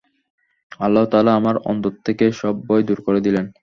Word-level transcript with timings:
আল্লাহ 0.79 1.05
তাআলা 1.05 1.31
আমার 1.35 1.55
অন্তর 1.65 1.93
থেকে 2.05 2.25
সব 2.31 2.55
ভয় 2.67 2.83
দূর 2.83 2.99
করে 3.01 3.19
দিলেন। 3.21 3.45